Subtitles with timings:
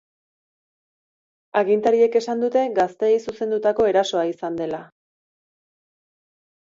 [1.61, 4.81] Agintariek esan dute gazteei zuzendutako erasoa izan dela.